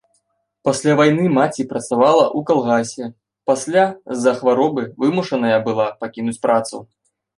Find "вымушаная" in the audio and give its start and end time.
5.05-5.59